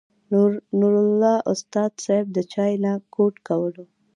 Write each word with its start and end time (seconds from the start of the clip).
نور 0.79 0.93
الله 1.03 1.35
استاذ 1.53 1.91
صېب 2.05 2.25
د 2.35 2.37
چاے 2.51 2.73
نه 2.83 2.91
ګوټ 3.15 3.35
کولو 3.47 3.83